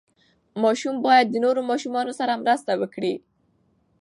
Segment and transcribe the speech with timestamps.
[0.63, 3.13] ماشوم باید د نورو ماشومانو سره مرسته وکړي.